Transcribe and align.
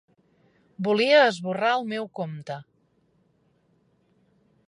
Volia 0.87 1.19
esborrar 1.33 1.75
el 1.81 1.85
meu 1.91 2.09
compte. 2.21 2.57